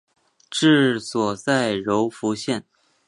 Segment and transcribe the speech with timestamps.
[0.49, 2.65] 治所在柔服县。